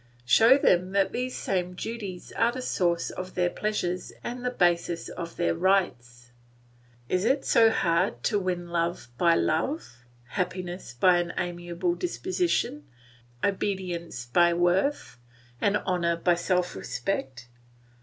[0.25, 5.09] Show them that these same duties are the source of their pleasures and the basis
[5.09, 6.31] of their rights.
[7.07, 9.97] Is it so hard to win love by love,
[10.29, 12.87] happiness by an amiable disposition,
[13.43, 15.19] obedience by worth,
[15.61, 17.47] and honour by self respect?